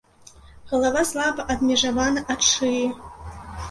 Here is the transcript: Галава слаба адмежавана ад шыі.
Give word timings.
Галава 0.71 1.03
слаба 1.11 1.47
адмежавана 1.57 2.29
ад 2.37 2.51
шыі. 2.53 2.85